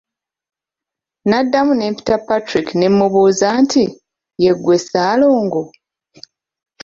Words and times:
Nnaddamu 1.23 1.73
ne 1.75 1.85
mpita 1.91 2.15
Patrick 2.27 2.67
ne 2.75 2.87
mmubuuza 2.91 3.47
nti, 3.61 3.83
"ye 4.43 4.51
ggwe 4.57 4.75
Ssaalongo?" 4.81 5.63